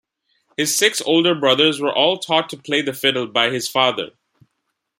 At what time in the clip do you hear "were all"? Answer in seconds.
1.79-2.17